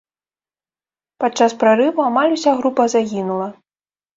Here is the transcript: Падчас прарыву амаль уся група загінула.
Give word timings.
Падчас 1.23 1.51
прарыву 1.65 1.99
амаль 2.09 2.35
уся 2.39 2.51
група 2.63 2.83
загінула. 2.95 3.47